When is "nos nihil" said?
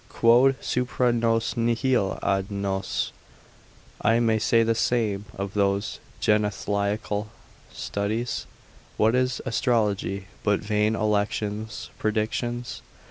1.13-2.17